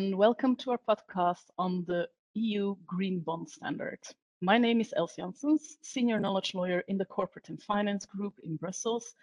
and 0.00 0.16
welcome 0.16 0.56
to 0.56 0.70
our 0.70 0.80
podcast 0.88 1.44
on 1.58 1.84
the 1.86 2.08
EU 2.32 2.74
Green 2.86 3.20
Bond 3.20 3.46
Standard. 3.50 3.98
My 4.40 4.56
name 4.56 4.80
is 4.80 4.94
Els 4.96 5.14
Janssens, 5.18 5.76
Senior 5.82 6.18
Knowledge 6.18 6.54
Lawyer 6.54 6.82
in 6.88 6.96
the 6.96 7.04
Corporate 7.04 7.50
and 7.50 7.62
Finance 7.62 8.06
Group 8.06 8.32
in 8.42 8.56
Brussels, 8.56 9.14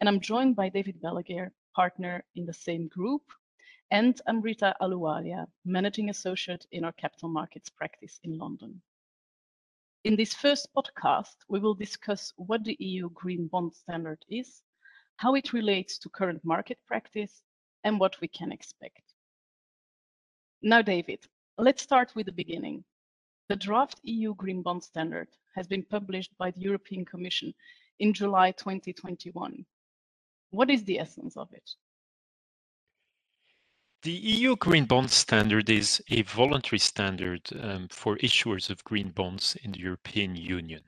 and 0.00 0.08
I'm 0.08 0.18
joined 0.18 0.56
by 0.56 0.70
David 0.70 1.00
Ballegeer, 1.00 1.52
partner 1.76 2.24
in 2.34 2.46
the 2.46 2.52
same 2.52 2.88
group, 2.88 3.22
and 3.92 4.20
Amrita 4.26 4.74
Ahluwalia, 4.82 5.46
Managing 5.64 6.10
Associate 6.10 6.66
in 6.72 6.84
our 6.84 6.92
Capital 6.94 7.28
Markets 7.28 7.70
practice 7.70 8.18
in 8.24 8.36
London. 8.36 8.82
In 10.02 10.16
this 10.16 10.34
first 10.34 10.66
podcast, 10.76 11.36
we 11.48 11.60
will 11.60 11.74
discuss 11.74 12.32
what 12.38 12.64
the 12.64 12.76
EU 12.80 13.08
Green 13.10 13.46
Bond 13.46 13.72
Standard 13.72 14.24
is, 14.28 14.64
how 15.14 15.36
it 15.36 15.52
relates 15.52 15.96
to 15.98 16.08
current 16.08 16.44
market 16.44 16.78
practice, 16.88 17.44
and 17.84 18.00
what 18.00 18.20
we 18.20 18.26
can 18.26 18.50
expect. 18.50 19.13
Now, 20.66 20.80
David, 20.80 21.18
let's 21.58 21.82
start 21.82 22.14
with 22.14 22.24
the 22.24 22.32
beginning. 22.32 22.84
The 23.50 23.56
draft 23.56 24.00
EU 24.02 24.34
Green 24.34 24.62
Bond 24.62 24.82
Standard 24.82 25.28
has 25.54 25.66
been 25.66 25.82
published 25.82 26.30
by 26.38 26.52
the 26.52 26.62
European 26.62 27.04
Commission 27.04 27.52
in 27.98 28.14
July 28.14 28.50
2021. 28.52 29.66
What 30.52 30.70
is 30.70 30.82
the 30.84 30.98
essence 30.98 31.36
of 31.36 31.52
it? 31.52 31.70
The 34.04 34.12
EU 34.12 34.56
Green 34.56 34.86
Bond 34.86 35.10
Standard 35.10 35.68
is 35.68 36.02
a 36.08 36.22
voluntary 36.22 36.78
standard 36.78 37.42
um, 37.60 37.86
for 37.88 38.16
issuers 38.16 38.70
of 38.70 38.82
green 38.84 39.10
bonds 39.10 39.58
in 39.64 39.72
the 39.72 39.80
European 39.80 40.34
Union. 40.34 40.80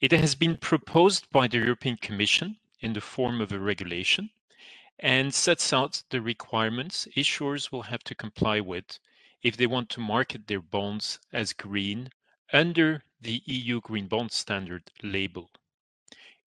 It 0.00 0.12
has 0.12 0.34
been 0.34 0.56
proposed 0.56 1.30
by 1.30 1.46
the 1.46 1.58
European 1.58 1.98
Commission 1.98 2.56
in 2.80 2.94
the 2.94 3.02
form 3.02 3.42
of 3.42 3.52
a 3.52 3.58
regulation 3.58 4.30
and 4.98 5.34
sets 5.34 5.72
out 5.72 6.02
the 6.10 6.20
requirements 6.20 7.06
issuers 7.16 7.70
will 7.70 7.82
have 7.82 8.02
to 8.04 8.14
comply 8.14 8.60
with 8.60 8.98
if 9.42 9.56
they 9.56 9.66
want 9.66 9.90
to 9.90 10.00
market 10.00 10.46
their 10.46 10.60
bonds 10.60 11.18
as 11.32 11.52
green 11.52 12.10
under 12.52 13.04
the 13.20 13.42
EU 13.46 13.80
Green 13.80 14.08
Bond 14.08 14.32
Standard 14.32 14.90
label. 15.02 15.50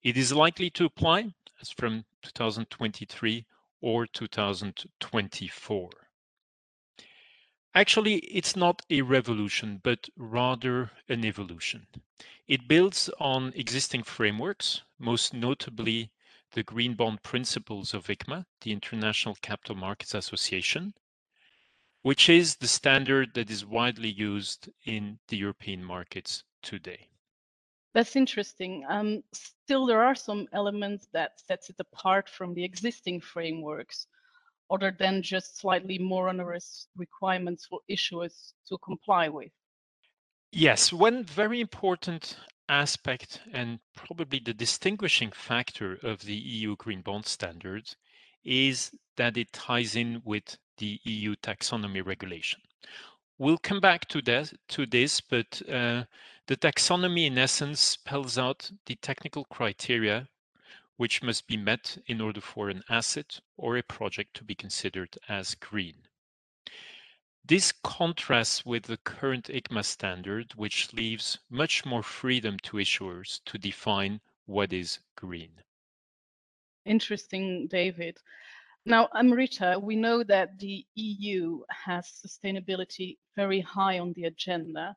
It 0.02 0.16
is 0.16 0.32
likely 0.32 0.70
to 0.70 0.84
apply 0.84 1.34
as 1.60 1.70
from 1.70 2.04
2023 2.22 3.46
or 3.80 4.06
2024. 4.06 5.90
Actually, 7.74 8.16
it's 8.16 8.56
not 8.56 8.82
a 8.90 9.02
revolution, 9.02 9.80
but 9.82 10.08
rather 10.16 10.90
an 11.08 11.24
evolution. 11.24 11.86
It 12.48 12.66
builds 12.66 13.08
on 13.20 13.52
existing 13.54 14.02
frameworks, 14.02 14.82
most 14.98 15.32
notably 15.32 16.10
the 16.52 16.62
Green 16.62 16.94
Bond 16.94 17.22
Principles 17.22 17.94
of 17.94 18.06
ICMA, 18.06 18.44
the 18.60 18.72
International 18.72 19.36
Capital 19.42 19.76
Markets 19.76 20.14
Association, 20.14 20.94
which 22.02 22.28
is 22.28 22.56
the 22.56 22.68
standard 22.68 23.34
that 23.34 23.50
is 23.50 23.64
widely 23.64 24.10
used 24.10 24.68
in 24.84 25.18
the 25.28 25.36
European 25.36 25.84
markets 25.84 26.44
today. 26.62 27.08
That's 27.92 28.16
interesting. 28.16 28.84
Um, 28.88 29.22
still, 29.32 29.86
there 29.86 30.02
are 30.02 30.14
some 30.14 30.46
elements 30.52 31.08
that 31.12 31.40
sets 31.40 31.70
it 31.70 31.76
apart 31.78 32.28
from 32.28 32.54
the 32.54 32.64
existing 32.64 33.20
frameworks, 33.20 34.06
other 34.70 34.94
than 34.96 35.22
just 35.22 35.58
slightly 35.58 35.98
more 35.98 36.28
onerous 36.28 36.86
requirements 36.96 37.66
for 37.66 37.80
issuers 37.90 38.52
to 38.68 38.78
comply 38.78 39.28
with. 39.28 39.50
Yes, 40.52 40.92
one 40.92 41.24
very 41.24 41.60
important 41.60 42.36
aspect 42.70 43.40
and 43.52 43.80
probably 43.96 44.38
the 44.38 44.54
distinguishing 44.54 45.32
factor 45.32 45.98
of 46.02 46.20
the 46.20 46.34
EU 46.34 46.76
Green 46.76 47.02
Bond 47.02 47.26
Standard 47.26 47.94
is 48.44 48.92
that 49.16 49.36
it 49.36 49.52
ties 49.52 49.96
in 49.96 50.22
with 50.24 50.56
the 50.78 51.00
EU 51.04 51.34
taxonomy 51.36 52.04
regulation. 52.04 52.60
We'll 53.38 53.58
come 53.58 53.80
back 53.80 54.06
to 54.08 54.22
that 54.22 54.52
to 54.68 54.86
this, 54.86 55.20
but 55.20 55.60
uh, 55.68 56.04
the 56.46 56.56
taxonomy 56.56 57.26
in 57.26 57.36
essence 57.38 57.80
spells 57.80 58.38
out 58.38 58.70
the 58.86 58.96
technical 58.96 59.44
criteria 59.46 60.28
which 60.96 61.22
must 61.22 61.46
be 61.46 61.56
met 61.56 61.96
in 62.06 62.20
order 62.20 62.42
for 62.42 62.68
an 62.68 62.82
asset 62.90 63.40
or 63.56 63.76
a 63.78 63.82
project 63.82 64.34
to 64.34 64.44
be 64.44 64.54
considered 64.54 65.16
as 65.28 65.54
green. 65.54 65.94
This 67.44 67.72
contrasts 67.72 68.64
with 68.64 68.84
the 68.84 68.98
current 68.98 69.46
ICMA 69.46 69.84
standard, 69.84 70.52
which 70.54 70.92
leaves 70.92 71.38
much 71.48 71.84
more 71.84 72.02
freedom 72.02 72.58
to 72.60 72.76
issuers 72.76 73.40
to 73.46 73.58
define 73.58 74.20
what 74.46 74.72
is 74.72 75.00
green. 75.16 75.52
Interesting, 76.84 77.66
David. 77.66 78.18
Now, 78.86 79.08
Amrita, 79.14 79.78
we 79.82 79.96
know 79.96 80.22
that 80.24 80.58
the 80.58 80.86
EU 80.94 81.62
has 81.70 82.06
sustainability 82.06 83.18
very 83.36 83.60
high 83.60 83.98
on 83.98 84.12
the 84.14 84.24
agenda, 84.24 84.96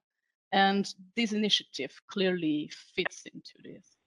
and 0.52 0.94
this 1.16 1.34
initiative 1.34 2.02
clearly 2.08 2.72
fits 2.96 3.26
into 3.26 3.53
this. 3.64 3.98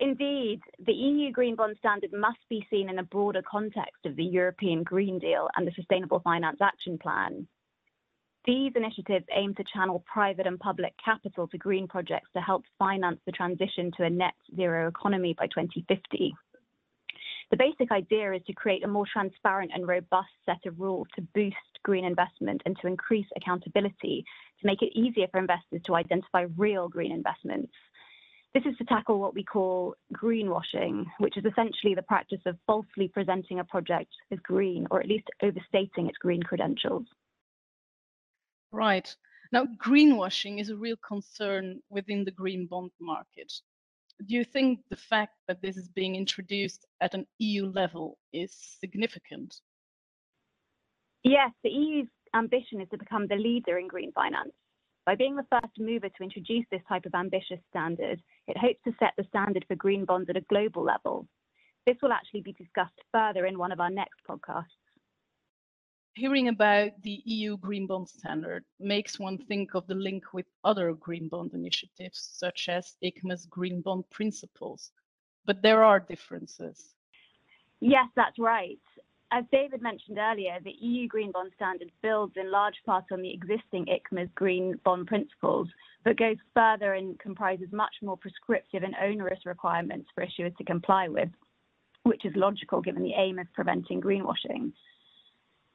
Indeed, 0.00 0.60
the 0.84 0.92
EU 0.92 1.30
Green 1.30 1.54
Bond 1.54 1.76
Standard 1.78 2.12
must 2.12 2.40
be 2.48 2.66
seen 2.68 2.88
in 2.88 2.98
a 2.98 3.04
broader 3.04 3.42
context 3.42 4.04
of 4.04 4.16
the 4.16 4.24
European 4.24 4.82
Green 4.82 5.18
Deal 5.18 5.48
and 5.56 5.66
the 5.66 5.72
Sustainable 5.72 6.20
Finance 6.20 6.58
Action 6.60 6.98
Plan. 6.98 7.46
These 8.44 8.72
initiatives 8.74 9.24
aim 9.32 9.54
to 9.54 9.64
channel 9.64 10.04
private 10.04 10.46
and 10.46 10.58
public 10.58 10.94
capital 11.02 11.48
to 11.48 11.58
green 11.58 11.86
projects 11.86 12.28
to 12.34 12.42
help 12.42 12.64
finance 12.78 13.20
the 13.24 13.32
transition 13.32 13.90
to 13.96 14.04
a 14.04 14.10
net 14.10 14.34
zero 14.54 14.88
economy 14.88 15.34
by 15.38 15.46
2050. 15.46 16.34
The 17.50 17.56
basic 17.56 17.92
idea 17.92 18.32
is 18.32 18.42
to 18.46 18.52
create 18.52 18.84
a 18.84 18.88
more 18.88 19.06
transparent 19.06 19.70
and 19.72 19.86
robust 19.86 20.32
set 20.44 20.66
of 20.66 20.80
rules 20.80 21.06
to 21.14 21.22
boost 21.34 21.56
green 21.84 22.04
investment 22.04 22.62
and 22.66 22.76
to 22.80 22.88
increase 22.88 23.26
accountability 23.36 24.24
to 24.60 24.66
make 24.66 24.82
it 24.82 24.98
easier 24.98 25.28
for 25.28 25.38
investors 25.38 25.82
to 25.84 25.94
identify 25.94 26.46
real 26.56 26.88
green 26.88 27.12
investments 27.12 27.72
this 28.54 28.64
is 28.66 28.76
to 28.78 28.84
tackle 28.84 29.18
what 29.18 29.34
we 29.34 29.42
call 29.42 29.96
greenwashing, 30.12 31.04
which 31.18 31.36
is 31.36 31.44
essentially 31.44 31.94
the 31.94 32.02
practice 32.02 32.40
of 32.46 32.56
falsely 32.66 33.08
presenting 33.08 33.58
a 33.58 33.64
project 33.64 34.10
as 34.30 34.38
green 34.40 34.86
or 34.92 35.00
at 35.00 35.08
least 35.08 35.26
overstating 35.42 36.08
its 36.08 36.18
green 36.18 36.42
credentials. 36.42 37.04
Right. 38.70 39.12
Now, 39.52 39.66
greenwashing 39.84 40.60
is 40.60 40.70
a 40.70 40.76
real 40.76 40.96
concern 41.06 41.80
within 41.90 42.24
the 42.24 42.30
green 42.30 42.66
bond 42.66 42.92
market. 43.00 43.52
Do 44.26 44.36
you 44.36 44.44
think 44.44 44.80
the 44.88 44.96
fact 44.96 45.34
that 45.48 45.60
this 45.60 45.76
is 45.76 45.88
being 45.88 46.14
introduced 46.14 46.86
at 47.00 47.14
an 47.14 47.26
EU 47.38 47.66
level 47.66 48.18
is 48.32 48.54
significant? 48.80 49.56
Yes, 51.24 51.50
the 51.64 51.70
EU's 51.70 52.08
ambition 52.34 52.80
is 52.80 52.88
to 52.90 52.98
become 52.98 53.26
the 53.26 53.36
leader 53.36 53.78
in 53.78 53.88
green 53.88 54.12
finance. 54.12 54.52
By 55.06 55.14
being 55.14 55.36
the 55.36 55.46
first 55.50 55.78
mover 55.78 56.08
to 56.08 56.22
introduce 56.22 56.64
this 56.70 56.80
type 56.88 57.04
of 57.04 57.14
ambitious 57.14 57.60
standard, 57.68 58.22
it 58.48 58.56
hopes 58.56 58.80
to 58.84 58.94
set 58.98 59.12
the 59.16 59.24
standard 59.28 59.64
for 59.68 59.74
green 59.74 60.04
bonds 60.06 60.30
at 60.30 60.36
a 60.36 60.40
global 60.42 60.82
level. 60.82 61.28
This 61.86 61.96
will 62.02 62.12
actually 62.12 62.40
be 62.40 62.54
discussed 62.54 62.98
further 63.12 63.44
in 63.44 63.58
one 63.58 63.70
of 63.70 63.80
our 63.80 63.90
next 63.90 64.20
podcasts. 64.28 64.64
Hearing 66.14 66.48
about 66.48 66.92
the 67.02 67.20
EU 67.24 67.56
Green 67.58 67.86
Bond 67.86 68.08
Standard 68.08 68.64
makes 68.78 69.18
one 69.18 69.36
think 69.36 69.74
of 69.74 69.86
the 69.88 69.96
link 69.96 70.32
with 70.32 70.46
other 70.62 70.92
green 70.94 71.28
bond 71.28 71.52
initiatives, 71.52 72.30
such 72.32 72.68
as 72.68 72.96
ICMA's 73.04 73.46
Green 73.46 73.80
Bond 73.80 74.08
Principles. 74.10 74.92
But 75.44 75.60
there 75.60 75.82
are 75.82 76.00
differences. 76.00 76.94
Yes, 77.80 78.06
that's 78.14 78.38
right. 78.38 78.78
As 79.36 79.42
David 79.50 79.82
mentioned 79.82 80.16
earlier, 80.16 80.60
the 80.62 80.76
EU 80.78 81.08
Green 81.08 81.32
Bond 81.32 81.50
Standard 81.56 81.90
builds 82.02 82.34
in 82.36 82.52
large 82.52 82.76
part 82.86 83.06
on 83.10 83.20
the 83.20 83.34
existing 83.34 83.84
ICMA's 83.86 84.30
Green 84.36 84.78
Bond 84.84 85.08
Principles, 85.08 85.66
but 86.04 86.16
goes 86.16 86.36
further 86.54 86.94
and 86.94 87.18
comprises 87.18 87.66
much 87.72 87.96
more 88.00 88.16
prescriptive 88.16 88.84
and 88.84 88.94
onerous 89.02 89.44
requirements 89.44 90.08
for 90.14 90.24
issuers 90.24 90.56
to 90.58 90.64
comply 90.64 91.08
with, 91.08 91.30
which 92.04 92.24
is 92.24 92.32
logical 92.36 92.80
given 92.80 93.02
the 93.02 93.14
aim 93.16 93.40
of 93.40 93.52
preventing 93.54 94.00
greenwashing. 94.00 94.70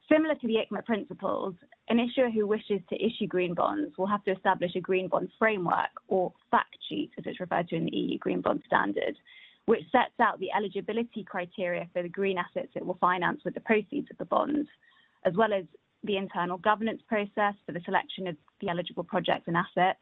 Similar 0.10 0.36
to 0.36 0.48
the 0.48 0.60
ICMA 0.72 0.86
principles, 0.86 1.54
an 1.89 2.00
issuer 2.00 2.30
who 2.30 2.48
wishes 2.48 2.80
to 2.89 3.06
issue 3.06 3.28
green 3.28 3.56
bonds 3.56 3.92
will 3.98 4.07
have 4.07 4.24
to 4.24 4.31
establish 4.31 4.74
a 4.78 4.80
green 4.80 5.10
bond 5.10 5.31
framework, 5.38 5.92
or 6.07 6.31
fact 6.50 6.78
sheet 6.88 7.12
as 7.18 7.25
it's 7.28 7.42
referred 7.42 7.68
to 7.68 7.75
in 7.75 7.83
the 7.83 7.98
EU 7.98 8.18
Green 8.19 8.39
Bond 8.39 8.63
Standard, 8.66 9.18
which 9.69 9.83
sets 9.92 10.19
out 10.19 10.39
the 10.39 10.51
eligibility 10.51 11.24
criteria 11.24 11.88
for 11.94 12.01
the 12.01 12.10
green 12.10 12.39
assets 12.39 12.71
it 12.74 12.83
will 12.83 12.98
finance 13.00 13.39
with 13.45 13.54
the 13.54 13.60
proceeds 13.60 14.07
of 14.10 14.18
the 14.18 14.25
bonds, 14.25 14.68
as 15.25 15.36
well 15.36 15.54
as 15.54 15.63
the 16.04 16.18
internal 16.18 16.57
governance 16.57 17.04
process 17.07 17.54
for 17.68 17.71
the 17.71 17.81
selection 17.86 18.25
of 18.25 18.36
the 18.62 18.69
eligible 18.69 19.04
projects 19.04 19.44
and 19.45 19.56
assets, 19.56 20.00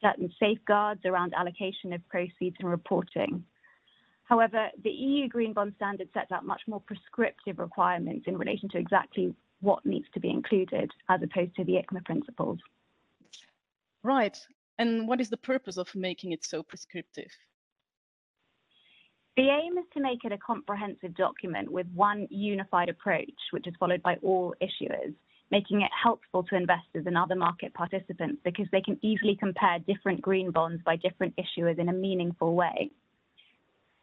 certain 0.00 0.32
safeguards 0.38 1.00
around 1.04 1.34
allocation 1.34 1.92
of 1.92 2.08
proceeds 2.08 2.54
and 2.60 2.70
reporting. 2.70 3.44
However, 4.22 4.68
the 4.84 4.90
EU 4.90 5.26
Green 5.26 5.54
Bond 5.54 5.72
Standard 5.74 6.08
sets 6.14 6.30
out 6.30 6.46
much 6.46 6.62
more 6.68 6.80
prescriptive 6.80 7.58
requirements 7.58 8.28
in 8.28 8.38
relation 8.38 8.68
to 8.68 8.78
exactly 8.78 9.34
what 9.60 9.84
needs 9.84 10.06
to 10.14 10.20
be 10.20 10.30
included, 10.30 10.88
as 11.08 11.20
opposed 11.20 11.56
to 11.56 11.64
the 11.64 11.72
ICMA 11.72 12.04
principles. 12.04 12.60
Right. 14.04 14.38
And 14.78 15.08
what 15.08 15.20
is 15.20 15.30
the 15.30 15.36
purpose 15.36 15.78
of 15.78 15.92
making 15.96 16.30
it 16.30 16.44
so 16.44 16.62
prescriptive? 16.62 17.32
The 19.36 19.48
aim 19.48 19.78
is 19.78 19.84
to 19.94 20.00
make 20.00 20.24
it 20.24 20.32
a 20.32 20.38
comprehensive 20.38 21.14
document 21.16 21.70
with 21.70 21.86
one 21.94 22.26
unified 22.30 22.88
approach, 22.88 23.30
which 23.52 23.66
is 23.66 23.74
followed 23.78 24.02
by 24.02 24.16
all 24.22 24.54
issuers, 24.60 25.14
making 25.50 25.82
it 25.82 25.90
helpful 26.02 26.42
to 26.44 26.56
investors 26.56 27.06
and 27.06 27.16
other 27.16 27.36
market 27.36 27.72
participants 27.74 28.40
because 28.44 28.66
they 28.72 28.80
can 28.80 28.98
easily 29.02 29.36
compare 29.36 29.78
different 29.86 30.20
green 30.20 30.50
bonds 30.50 30.82
by 30.84 30.96
different 30.96 31.34
issuers 31.36 31.78
in 31.78 31.88
a 31.88 31.92
meaningful 31.92 32.54
way. 32.54 32.90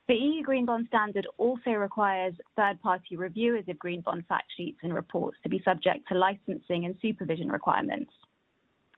The 0.08 0.16
EU 0.16 0.42
Green 0.42 0.66
Bond 0.66 0.88
Standard 0.88 1.28
also 1.38 1.72
requires 1.72 2.34
third-party 2.56 3.18
reviewers 3.18 3.66
of 3.68 3.78
green 3.78 4.00
bond 4.00 4.24
fact 4.28 4.46
sheets 4.56 4.80
and 4.82 4.94
reports 4.94 5.38
to 5.44 5.50
be 5.50 5.62
subject 5.66 6.08
to 6.08 6.18
licensing 6.18 6.86
and 6.86 6.96
supervision 7.02 7.52
requirements. 7.52 8.12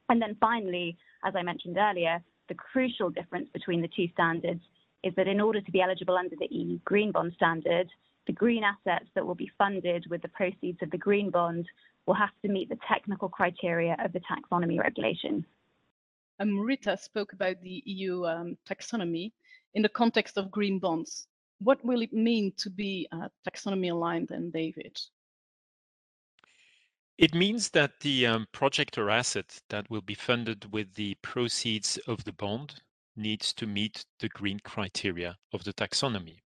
And 0.10 0.22
then 0.22 0.38
finally, 0.40 0.98
as 1.26 1.36
I 1.36 1.42
mentioned 1.42 1.78
earlier, 1.78 2.22
the 2.48 2.54
crucial 2.54 3.10
difference 3.10 3.50
between 3.52 3.82
the 3.82 3.88
two 3.88 4.08
standards 4.14 4.62
is 5.04 5.14
that 5.16 5.28
in 5.28 5.40
order 5.40 5.62
to 5.62 5.72
be 5.72 5.82
eligible 5.82 6.18
under 6.18 6.36
the 6.36 6.48
EU 6.52 6.80
Green 6.86 7.12
Bond 7.12 7.34
Standard, 7.36 7.90
the 8.28 8.34
green 8.34 8.64
assets 8.64 9.10
that 9.16 9.26
will 9.26 9.36
be 9.36 9.52
funded 9.58 10.06
with 10.10 10.22
the 10.22 10.28
proceeds 10.28 10.82
of 10.82 10.92
the 10.92 10.98
green 10.98 11.30
bond 11.30 11.68
will 12.06 12.14
have 12.14 12.34
to 12.42 12.52
meet 12.52 12.70
the 12.70 12.78
technical 12.88 13.30
criteria 13.30 13.96
of 14.04 14.14
the 14.14 14.22
taxonomy 14.22 14.80
regulation. 14.80 15.46
Amrita 16.40 16.98
spoke 16.98 17.34
about 17.34 17.62
the 17.62 17.82
EU 17.86 18.26
um, 18.26 18.58
taxonomy 18.70 19.32
in 19.74 19.82
the 19.82 19.90
context 19.90 20.38
of 20.38 20.52
green 20.52 20.80
bonds. 20.80 21.28
What 21.60 21.84
will 21.84 22.02
it 22.02 22.14
mean 22.14 22.54
to 22.58 22.70
be 22.70 23.08
uh, 23.12 23.28
taxonomy 23.48 23.92
aligned 23.92 24.32
and 24.32 24.52
David? 24.54 25.00
It 27.18 27.36
means 27.36 27.70
that 27.72 28.00
the 28.00 28.28
um, 28.28 28.48
project 28.54 28.98
or 28.98 29.10
asset 29.10 29.60
that 29.70 29.90
will 29.90 30.02
be 30.02 30.14
funded 30.14 30.72
with 30.72 30.94
the 30.96 31.16
proceeds 31.22 31.98
of 32.08 32.24
the 32.24 32.32
bond 32.32 32.82
needs 33.20 33.54
to 33.54 33.68
meet 33.68 34.06
the 34.20 34.30
green 34.30 34.60
criteria 34.62 35.38
of 35.54 35.64
the 35.64 35.74
taxonomy. 35.74 36.40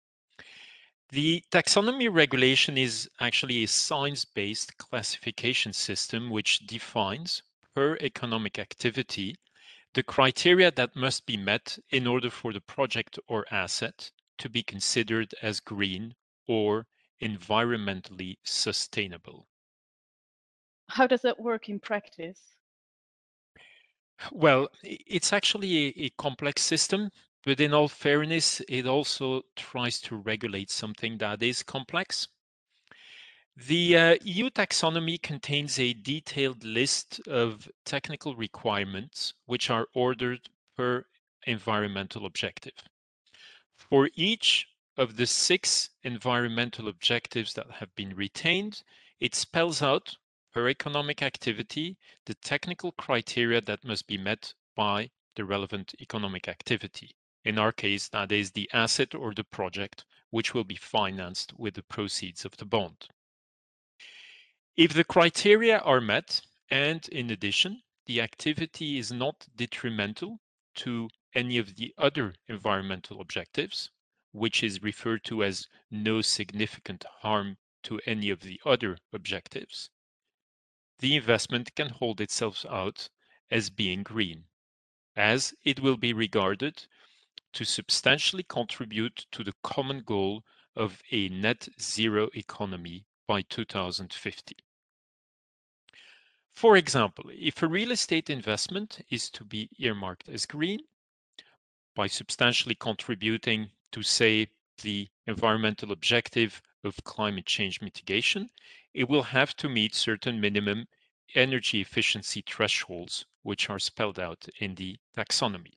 The 1.11 1.43
taxonomy 1.51 2.09
regulation 2.11 2.79
is 2.79 3.11
actually 3.19 3.65
a 3.65 3.69
science-based 3.69 4.79
classification 4.79 5.73
system 5.73 6.31
which 6.31 6.61
defines 6.61 7.43
per 7.75 7.97
economic 8.01 8.59
activity 8.59 9.35
the 9.93 10.05
criteria 10.05 10.71
that 10.71 10.95
must 10.95 11.27
be 11.27 11.37
met 11.37 11.77
in 11.91 12.07
order 12.07 12.31
for 12.31 12.53
the 12.53 12.61
project 12.61 13.19
or 13.27 13.45
asset 13.51 14.13
to 14.39 14.49
be 14.49 14.63
considered 14.63 15.35
as 15.43 15.59
green 15.59 16.15
or 16.47 16.87
environmentally 17.21 18.37
sustainable. 18.45 19.49
How 20.89 21.07
does 21.07 21.23
that 21.23 21.41
work 21.41 21.69
in 21.69 21.81
practice? 21.81 22.57
Well, 24.33 24.69
it's 24.83 25.33
actually 25.33 25.99
a, 26.05 26.11
complex 26.11 26.63
system, 26.63 27.11
but 27.43 27.61
in 27.61 27.73
all 27.73 27.89
fairness, 27.89 28.61
it 28.69 28.87
also 28.87 29.43
tries 29.57 30.01
to 30.03 30.17
regulate 30.17 30.71
something 30.71 31.19
that 31.19 31.43
is 31.43 31.63
complex. 31.63 32.29
The 33.57 33.97
uh, 33.97 34.17
EU 34.23 34.51
taxonomy 34.51 35.21
contains 35.21 35.79
a 35.79 35.95
detailed 35.95 36.65
list 36.65 37.21
of 37.29 37.69
technical 37.85 38.35
requirements 38.37 39.35
which 39.47 39.71
are 39.71 39.89
ordered 39.95 40.49
per 40.77 41.07
environmental 41.47 42.27
objective. 42.27 42.75
For 43.77 44.11
each 44.15 44.69
of 44.97 45.17
the 45.17 45.27
six 45.27 45.91
environmental 46.03 46.89
objectives 46.89 47.55
that 47.55 47.71
have 47.71 47.95
been 47.95 48.15
retained, 48.15 48.83
it 49.19 49.35
spells 49.35 49.83
out 49.83 50.17
per 50.53 50.69
economic 50.69 51.23
activity 51.23 51.97
the 52.27 52.35
technical 52.35 52.93
criteria 52.93 53.61
that 53.61 53.85
must 53.85 54.07
be 54.07 54.19
met 54.19 54.53
by 54.75 55.11
the 55.37 55.45
relevant 55.45 55.95
economic 56.01 56.49
activity. 56.49 57.15
In 57.45 57.59
our 57.59 57.73
case, 57.73 58.09
that 58.09 58.33
is 58.33 58.51
the 58.51 58.69
asset 58.73 59.15
or 59.15 59.33
the 59.33 59.45
project 59.45 60.05
which 60.31 60.53
will 60.53 60.65
be 60.65 60.77
financed 60.77 61.53
with 61.59 61.75
the 61.75 61.83
proceeds 61.83 62.45
of 62.45 62.57
the 62.57 62.65
bond. 62.65 63.09
If 64.77 64.93
the 64.93 65.05
criteria 65.05 65.79
are 65.79 66.01
met, 66.01 66.41
and 66.71 67.07
in 67.09 67.31
addition, 67.31 67.83
the 68.07 68.21
activity 68.21 68.99
is 68.99 69.13
not 69.13 69.47
detrimental 69.55 70.41
to 70.77 71.09
any 71.35 71.59
of 71.59 71.77
the 71.77 71.95
other 71.97 72.35
environmental 72.49 73.21
objectives, 73.21 73.91
which 74.33 74.63
is 74.63 74.83
referred 74.83 75.25
to 75.25 75.45
as 75.45 75.69
no 75.91 76.23
significant 76.23 77.05
harm 77.21 77.57
to 77.85 78.01
any 78.07 78.31
of 78.31 78.41
the 78.41 78.61
other 78.65 78.99
objectives, 79.13 79.91
the 81.01 81.17
investment 81.17 81.75
can 81.75 81.89
hold 81.89 82.21
itself 82.21 82.65
out 82.69 83.09
as 83.51 83.71
being 83.71 84.03
green, 84.03 84.45
as 85.17 85.53
it 85.65 85.81
will 85.81 85.97
be 85.97 86.13
regarded 86.13 86.87
to 87.53 87.65
substantially 87.65 88.45
contribute 88.45 89.27
to 89.33 89.43
the 89.43 89.55
common 89.63 90.03
goal 90.03 90.45
of 90.77 91.03
a 91.11 91.29
net 91.31 91.69
zero 91.81 92.29
economy 92.35 93.05
by 93.27 93.43
2050. 93.43 94.57
For 96.55 96.77
example, 96.77 97.25
if 97.33 97.63
a 97.63 97.69
real 97.69 97.91
estate 97.91 98.31
investment 98.31 99.01
is 99.11 99.31
to 99.31 99.45
be 99.45 99.69
earmarked 99.79 100.29
as 100.29 100.47
green, 100.47 100.81
by 101.97 102.07
substantially 102.07 102.75
contributing 102.75 103.71
to, 103.93 104.03
say, 104.03 104.49
the 104.83 105.09
environmental 105.27 105.93
objective 105.93 106.63
of 106.85 107.05
climate 107.05 107.47
change 107.47 107.81
mitigation, 107.81 108.51
it 108.95 109.09
will 109.09 109.23
have 109.23 109.55
to 109.57 109.69
meet 109.69 109.95
certain 109.95 110.41
minimum 110.41 110.87
energy 111.35 111.81
efficiency 111.81 112.43
thresholds, 112.47 113.25
which 113.43 113.71
are 113.71 113.79
spelled 113.79 114.19
out 114.19 114.49
in 114.59 114.75
the 114.75 114.97
taxonomy. 115.17 115.75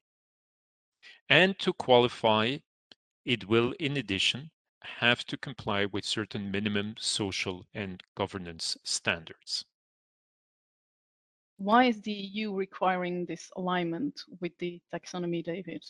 And 1.30 1.58
to 1.60 1.74
qualify, 1.74 2.58
it 3.26 3.48
will, 3.48 3.74
in 3.80 3.98
addition, 3.98 4.52
have 4.84 5.24
to 5.26 5.38
comply 5.38 5.86
with 5.86 6.06
certain 6.06 6.52
minimum 6.52 6.96
social 7.00 7.66
and 7.74 8.04
governance 8.16 8.78
standards. 8.84 9.66
Why 11.58 11.86
is 11.86 12.02
the 12.02 12.12
EU 12.12 12.54
requiring 12.54 13.26
this 13.26 13.50
alignment 13.56 14.24
with 14.42 14.58
the 14.58 14.82
taxonomy, 14.94 15.44
David? 15.44 15.84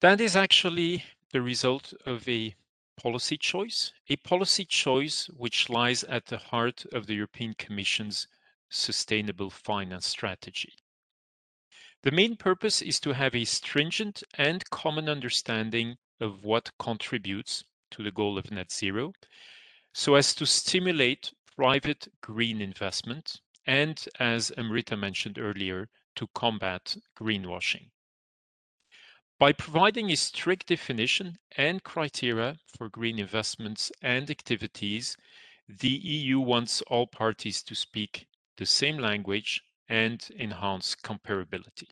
That 0.00 0.20
is 0.20 0.36
actually 0.36 1.04
the 1.32 1.40
result 1.40 1.94
of 2.04 2.28
a 2.28 2.54
policy 3.02 3.38
choice, 3.38 3.92
a 4.10 4.16
policy 4.16 4.64
choice 4.66 5.26
which 5.36 5.70
lies 5.70 6.04
at 6.04 6.26
the 6.26 6.36
heart 6.36 6.84
of 6.92 7.06
the 7.06 7.14
European 7.14 7.54
Commission's 7.54 8.28
sustainable 8.68 9.48
finance 9.48 10.06
strategy. 10.06 10.74
The 12.02 12.10
main 12.10 12.36
purpose 12.36 12.82
is 12.82 13.00
to 13.00 13.14
have 13.14 13.34
a 13.34 13.46
stringent 13.46 14.22
and 14.34 14.68
common 14.68 15.08
understanding 15.08 15.96
of 16.20 16.44
what 16.44 16.70
contributes 16.78 17.64
to 17.92 18.02
the 18.02 18.12
goal 18.12 18.36
of 18.36 18.50
net 18.50 18.70
zero, 18.70 19.14
so 19.94 20.14
as 20.14 20.34
to 20.34 20.44
stimulate 20.44 21.32
private 21.56 22.06
green 22.20 22.60
investment 22.60 23.40
and, 23.66 24.06
as 24.18 24.52
Amrita 24.58 24.96
mentioned 24.96 25.38
earlier, 25.38 25.88
to 26.16 26.28
combat 26.34 26.96
greenwashing. 27.18 27.88
By 29.40 29.52
providing 29.52 30.10
a 30.10 30.16
strict 30.16 30.66
definition 30.66 31.38
and 31.56 31.82
criteria 31.82 32.58
for 32.76 32.90
green 32.90 33.18
investments 33.18 33.90
and 34.02 34.30
activities, 34.30 35.16
the 35.66 35.88
EU 35.88 36.40
wants 36.40 36.82
all 36.82 37.06
parties 37.06 37.62
to 37.62 37.74
speak 37.74 38.26
the 38.58 38.66
same 38.66 38.98
language 38.98 39.62
and 39.88 40.28
enhance 40.38 40.94
comparability. 40.94 41.88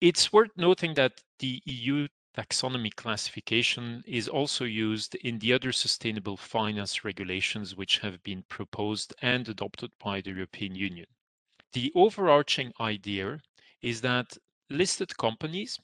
It's 0.00 0.32
worth 0.32 0.52
noting 0.56 0.94
that 0.94 1.24
the 1.40 1.60
EU 1.64 2.06
taxonomy 2.36 2.94
classification 2.94 4.04
is 4.06 4.28
also 4.28 4.64
used 4.64 5.16
in 5.16 5.40
the 5.40 5.54
other 5.54 5.72
sustainable 5.72 6.36
finance 6.36 7.04
regulations 7.04 7.74
which 7.74 7.98
have 7.98 8.22
been 8.22 8.44
proposed 8.44 9.12
and 9.20 9.48
adopted 9.48 9.90
by 9.98 10.20
the 10.20 10.30
European 10.30 10.76
Union. 10.76 11.08
The 11.72 11.90
overarching 11.96 12.72
idea 12.78 13.40
is 13.80 14.02
that 14.02 14.38
listed 14.72 15.16
companies 15.16 15.78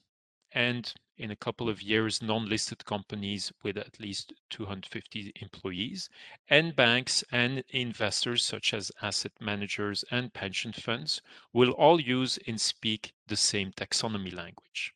and 0.52 0.94
in 1.18 1.32
a 1.32 1.36
couple 1.36 1.68
of 1.68 1.82
years, 1.82 2.22
non-listed 2.22 2.84
companies 2.84 3.52
with 3.62 3.76
at 3.76 3.98
least 4.00 4.32
250 4.50 5.32
employees, 5.40 6.08
and 6.48 6.76
banks 6.76 7.24
and 7.32 7.64
investors 7.70 8.44
such 8.44 8.72
as 8.72 8.92
asset 9.02 9.32
managers 9.40 10.04
and 10.10 10.32
pension 10.32 10.72
funds 10.72 11.20
will 11.52 11.72
all 11.72 12.00
use 12.00 12.38
and 12.46 12.60
speak 12.60 13.12
the 13.26 13.36
same 13.36 13.72
taxonomy 13.72 14.32
language. 14.32 14.94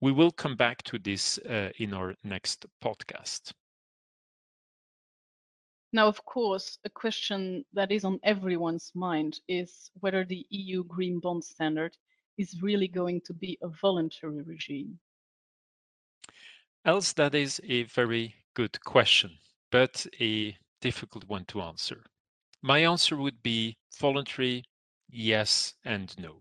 We 0.00 0.10
will 0.10 0.32
come 0.32 0.56
back 0.56 0.82
to 0.84 0.98
this 0.98 1.38
uh, 1.38 1.70
in 1.78 1.94
our 1.94 2.16
next 2.24 2.66
podcast. 2.82 3.52
Now, 5.92 6.08
of 6.08 6.24
course, 6.24 6.78
a 6.84 6.90
question 6.90 7.64
that 7.74 7.92
is 7.92 8.04
on 8.04 8.18
everyone's 8.24 8.90
mind 8.94 9.38
is 9.46 9.90
whether 10.00 10.24
the 10.24 10.44
EU 10.50 10.82
Green 10.84 11.20
Bond 11.20 11.44
Standard 11.44 11.96
is 12.38 12.62
really 12.62 12.88
going 12.88 13.20
to 13.26 13.34
be 13.34 13.58
a 13.62 13.68
voluntary 13.68 14.42
regime. 14.42 14.98
Els, 16.84 17.12
that 17.12 17.34
is 17.34 17.60
a 17.64 17.84
very 17.84 18.34
good 18.54 18.82
question, 18.84 19.30
but 19.70 20.06
a 20.20 20.56
difficult 20.80 21.24
one 21.28 21.44
to 21.46 21.62
answer. 21.62 22.04
My 22.60 22.80
answer 22.80 23.16
would 23.16 23.42
be 23.42 23.76
voluntary, 23.98 24.64
yes 25.08 25.74
and 25.84 26.14
no. 26.18 26.38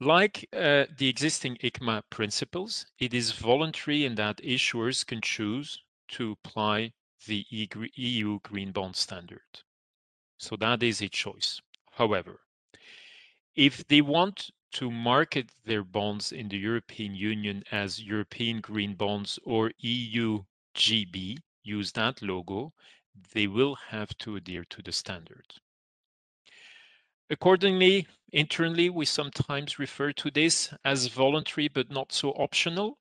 Like 0.00 0.48
uh, 0.52 0.86
the 0.98 1.08
existing 1.08 1.58
ICMA 1.62 2.02
principles, 2.10 2.86
it 2.98 3.14
is 3.14 3.32
voluntary 3.32 4.04
in 4.04 4.14
that 4.16 4.38
issuers 4.38 5.06
can 5.06 5.20
choose 5.20 5.78
to 6.08 6.32
apply 6.32 6.92
the 7.26 7.46
EU 7.50 8.40
Green 8.40 8.72
Bond 8.72 8.96
Standard. 8.96 9.62
So 10.38 10.56
that 10.56 10.82
is 10.82 11.00
a 11.00 11.08
choice. 11.08 11.60
However, 11.92 12.40
if 13.54 13.86
they 13.88 14.00
want 14.00 14.50
to 14.72 14.90
market 14.90 15.50
their 15.64 15.84
bonds 15.84 16.32
in 16.32 16.48
the 16.48 16.56
European 16.56 17.14
Union 17.14 17.62
as 17.70 18.02
European 18.02 18.60
Green 18.60 18.94
Bonds 18.94 19.38
or 19.44 19.70
EU 19.78 20.42
GB, 20.74 21.36
use 21.62 21.92
that 21.92 22.22
logo, 22.22 22.72
they 23.34 23.46
will 23.46 23.74
have 23.74 24.16
to 24.18 24.36
adhere 24.36 24.64
to 24.70 24.82
the 24.82 24.92
standard. 24.92 25.44
Accordingly, 27.28 28.06
internally, 28.32 28.88
we 28.90 29.04
sometimes 29.04 29.78
refer 29.78 30.12
to 30.12 30.30
this 30.30 30.72
as 30.84 31.06
voluntary 31.06 31.68
but 31.68 31.90
not 31.90 32.12
so 32.12 32.30
optional. 32.30 32.98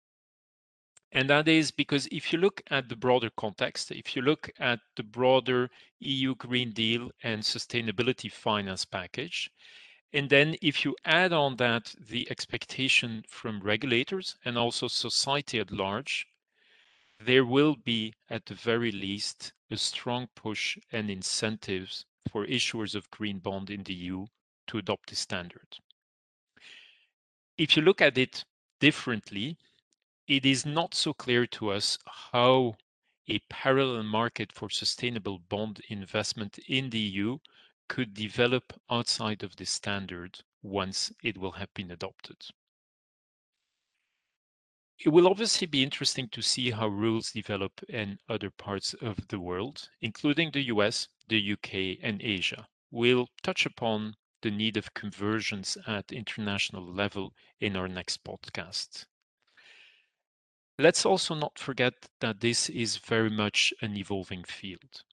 And 1.13 1.29
that 1.29 1.47
is 1.47 1.71
because 1.71 2.07
if 2.11 2.31
you 2.31 2.39
look 2.39 2.61
at 2.69 2.87
the 2.87 2.95
broader 2.95 3.29
context, 3.35 3.91
if 3.91 4.15
you 4.15 4.21
look 4.21 4.49
at 4.59 4.79
the 4.95 5.03
broader 5.03 5.69
EU 5.99 6.35
Green 6.35 6.71
Deal 6.71 7.11
and 7.23 7.41
sustainability 7.41 8.31
finance 8.31 8.85
package, 8.85 9.49
and 10.13 10.29
then 10.29 10.55
if 10.61 10.83
you 10.83 10.95
add 11.05 11.31
on 11.31 11.55
that 11.57 11.95
the 11.99 12.29
expectation 12.29 13.23
from 13.29 13.61
regulators 13.61 14.35
and 14.43 14.57
also 14.57 14.87
society 14.87 15.59
at 15.59 15.71
large, 15.71 16.27
there 17.19 17.45
will 17.45 17.75
be, 17.75 18.13
at 18.29 18.45
the 18.45 18.55
very 18.55 18.91
least, 18.91 19.53
a 19.69 19.77
strong 19.77 20.27
push 20.35 20.77
and 20.91 21.09
incentives 21.09 22.05
for 22.29 22.45
issuers 22.45 22.95
of 22.95 23.09
green 23.11 23.39
bond 23.39 23.69
in 23.69 23.83
the 23.83 23.93
EU 23.93 24.25
to 24.67 24.77
adopt 24.77 25.09
the 25.09 25.15
standard. 25.15 25.77
If 27.57 27.77
you 27.77 27.83
look 27.83 28.01
at 28.01 28.17
it 28.17 28.43
differently, 28.79 29.57
it 30.27 30.45
is 30.45 30.65
not 30.65 30.93
so 30.93 31.13
clear 31.13 31.45
to 31.47 31.71
us 31.71 31.97
how 32.05 32.75
a 33.27 33.39
parallel 33.49 34.03
market 34.03 34.51
for 34.51 34.69
sustainable 34.69 35.39
bond 35.39 35.81
investment 35.89 36.57
in 36.67 36.89
the 36.89 36.99
EU 36.99 37.37
could 37.91 38.13
develop 38.13 38.71
outside 38.89 39.43
of 39.43 39.57
the 39.57 39.65
standard 39.65 40.39
once 40.61 41.11
it 41.21 41.37
will 41.37 41.51
have 41.51 41.73
been 41.73 41.91
adopted. 41.91 42.37
It 44.97 45.09
will 45.09 45.27
obviously 45.27 45.67
be 45.67 45.83
interesting 45.83 46.29
to 46.29 46.41
see 46.41 46.71
how 46.71 46.87
rules 46.87 47.33
develop 47.33 47.83
in 47.89 48.17
other 48.29 48.49
parts 48.49 48.93
of 49.01 49.27
the 49.27 49.41
world, 49.41 49.89
including 49.99 50.51
the 50.51 50.67
US, 50.67 51.09
the 51.27 51.51
UK, 51.51 51.99
and 52.01 52.21
Asia. 52.21 52.65
We'll 52.91 53.27
touch 53.43 53.65
upon 53.65 54.15
the 54.41 54.51
need 54.51 54.77
of 54.77 54.93
conversions 54.93 55.77
at 55.85 56.13
international 56.13 56.85
level 56.85 57.33
in 57.59 57.75
our 57.75 57.89
next 57.89 58.23
podcast. 58.23 59.05
Let's 60.79 61.05
also 61.05 61.35
not 61.35 61.59
forget 61.59 61.93
that 62.21 62.39
this 62.39 62.69
is 62.69 62.95
very 62.95 63.29
much 63.29 63.73
an 63.81 63.97
evolving 63.97 64.45
field. 64.45 65.03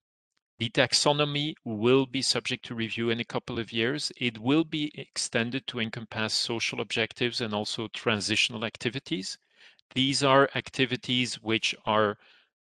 The 0.58 0.70
taxonomy 0.70 1.54
will 1.64 2.04
be 2.04 2.20
subject 2.20 2.64
to 2.64 2.74
review 2.74 3.10
in 3.10 3.20
a 3.20 3.24
couple 3.24 3.60
of 3.60 3.72
years. 3.72 4.10
It 4.16 4.38
will 4.38 4.64
be 4.64 4.90
extended 4.96 5.68
to 5.68 5.78
encompass 5.78 6.34
social 6.34 6.80
objectives 6.80 7.40
and 7.40 7.54
also 7.54 7.86
transitional 7.88 8.64
activities. 8.64 9.38
These 9.94 10.24
are 10.24 10.50
activities 10.56 11.40
which 11.40 11.76
are 11.86 12.18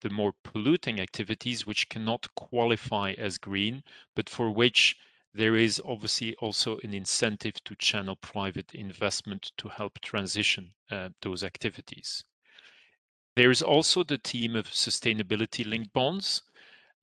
the 0.02 0.10
more 0.10 0.34
polluting 0.44 1.00
activities, 1.00 1.66
which 1.66 1.88
cannot 1.88 2.32
qualify 2.36 3.14
as 3.18 3.38
green, 3.38 3.82
but 4.14 4.28
for 4.28 4.50
which 4.50 4.96
there 5.34 5.56
is 5.56 5.82
obviously 5.84 6.36
also 6.36 6.78
an 6.84 6.94
incentive 6.94 7.62
to 7.64 7.74
channel 7.74 8.14
private 8.14 8.72
investment 8.72 9.50
to 9.58 9.68
help 9.68 10.00
transition 10.00 10.72
uh, 10.92 11.08
those 11.22 11.42
activities. 11.42 12.24
There 13.36 13.50
is 13.50 13.62
also 13.62 14.04
the 14.04 14.18
theme 14.18 14.54
of 14.54 14.66
sustainability 14.66 15.66
linked 15.66 15.92
bonds. 15.92 16.42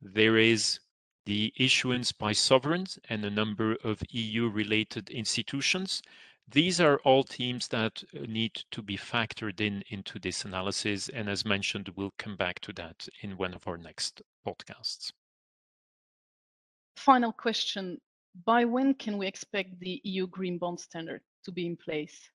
There 0.02 0.38
is 0.38 0.80
the 1.26 1.54
issuance 1.58 2.12
by 2.12 2.32
sovereigns 2.32 2.98
and 3.10 3.26
a 3.26 3.30
number 3.30 3.76
of 3.84 4.02
EU-related 4.12 5.10
institutions. 5.10 6.02
These 6.48 6.80
are 6.80 7.00
all 7.00 7.24
themes 7.24 7.68
that 7.68 8.02
uh, 8.16 8.20
need 8.28 8.56
to 8.72 8.82
be 8.82 8.98
factored 8.98 9.60
in 9.60 9.84
into 9.90 10.20
this 10.20 10.46
analysis. 10.46 11.10
And 11.10 11.28
as 11.28 11.44
mentioned, 11.44 11.92
we'll 11.96 12.14
come 12.18 12.38
back 12.38 12.62
to 12.62 12.74
that 12.74 13.10
in 13.22 13.36
one 13.36 13.54
of 13.54 13.68
our 13.68 13.78
next 13.78 14.22
podcasts. 14.46 15.12
Final 16.96 17.34
question. 17.34 18.00
By 18.46 18.64
when 18.64 18.94
can 18.94 19.18
we 19.18 19.28
expect 19.28 19.80
the 19.80 20.00
EU 20.06 20.28
Green 20.28 20.58
Bond 20.58 20.80
Standard 20.80 21.22
to 21.44 21.52
be 21.52 21.66
in 21.66 21.76
place? 21.76 22.30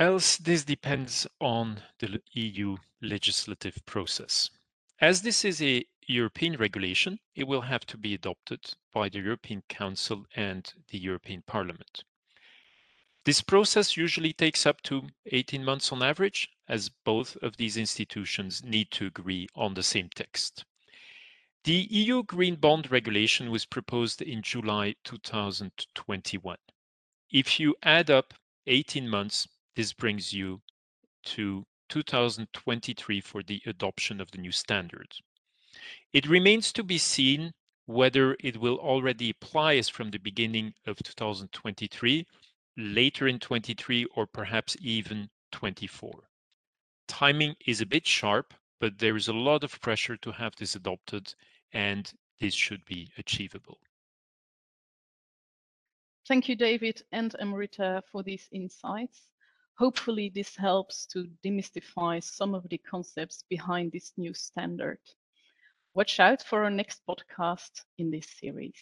Els, 0.00 0.36
this 0.36 0.64
depends 0.64 1.26
on 1.40 1.82
the 1.98 2.22
EU 2.32 2.76
legislative 3.02 3.84
process. 3.84 4.48
As 5.00 5.22
this 5.22 5.44
is 5.44 5.60
a 5.60 5.84
European 6.06 6.56
regulation, 6.56 7.18
it 7.34 7.48
will 7.48 7.62
have 7.62 7.84
to 7.86 7.96
be 7.96 8.14
adopted 8.14 8.60
by 8.92 9.08
the 9.08 9.18
European 9.18 9.62
Council 9.68 10.24
and 10.36 10.72
the 10.90 10.98
European 10.98 11.42
Parliament. 11.42 12.04
This 13.24 13.42
process 13.42 13.96
usually 13.96 14.32
takes 14.32 14.66
up 14.66 14.82
to 14.82 15.08
18 15.26 15.64
months 15.64 15.90
on 15.90 16.00
average, 16.00 16.48
as 16.68 16.88
both 16.88 17.36
of 17.38 17.56
these 17.56 17.76
institutions 17.76 18.62
need 18.62 18.92
to 18.92 19.06
agree 19.06 19.48
on 19.56 19.74
the 19.74 19.82
same 19.82 20.10
text. 20.14 20.64
The 21.64 21.88
EU 21.90 22.22
Green 22.22 22.54
Bond 22.54 22.90
Regulation 22.90 23.50
was 23.50 23.66
proposed 23.66 24.22
in 24.22 24.42
July 24.42 24.94
2021. 25.02 26.56
If 27.32 27.58
you 27.58 27.74
add 27.82 28.10
up 28.10 28.32
18 28.68 29.08
months, 29.08 29.48
this 29.78 29.92
brings 29.92 30.32
you 30.32 30.60
to 31.24 31.64
2023 31.88 33.20
for 33.20 33.44
the 33.44 33.62
adoption 33.64 34.20
of 34.20 34.28
the 34.32 34.38
new 34.38 34.50
standard. 34.50 35.06
It 36.12 36.28
remains 36.28 36.72
to 36.72 36.82
be 36.82 36.98
seen 36.98 37.52
whether 37.86 38.36
it 38.40 38.56
will 38.56 38.78
already 38.78 39.30
apply 39.30 39.76
as 39.76 39.88
from 39.88 40.10
the 40.10 40.18
beginning 40.18 40.74
of 40.88 40.96
2023, 41.04 42.26
later 42.76 43.28
in 43.28 43.38
23, 43.38 44.04
or 44.16 44.26
perhaps 44.26 44.76
even 44.80 45.28
24. 45.52 46.24
Timing 47.06 47.54
is 47.64 47.80
a 47.80 47.86
bit 47.86 48.04
sharp, 48.04 48.54
but 48.80 48.98
there 48.98 49.14
is 49.14 49.28
a 49.28 49.32
lot 49.32 49.62
of 49.62 49.80
pressure 49.80 50.16
to 50.16 50.32
have 50.32 50.56
this 50.56 50.74
adopted, 50.74 51.32
and 51.72 52.12
this 52.40 52.52
should 52.52 52.84
be 52.84 53.12
achievable. 53.16 53.78
Thank 56.26 56.48
you, 56.48 56.56
David 56.56 57.00
and 57.12 57.32
Amrita, 57.40 58.02
for 58.10 58.24
these 58.24 58.48
insights. 58.50 59.28
Hopefully 59.78 60.32
this 60.34 60.56
helps 60.56 61.06
to 61.06 61.28
demystify 61.44 62.20
some 62.22 62.52
of 62.52 62.68
the 62.68 62.78
concepts 62.78 63.44
behind 63.48 63.92
this 63.92 64.12
new 64.16 64.34
standard. 64.34 64.98
Watch 65.94 66.18
out 66.18 66.42
for 66.42 66.64
our 66.64 66.70
next 66.70 67.02
podcast 67.08 67.82
in 67.96 68.10
this 68.10 68.26
series. 68.40 68.74